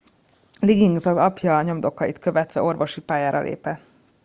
liggins 0.59 1.05
az 1.05 1.17
apja 1.17 1.61
nyomdokait 1.61 2.19
követve 2.19 2.61
orvosi 2.61 3.01
pályára 3.01 3.41
lépett 3.41 3.81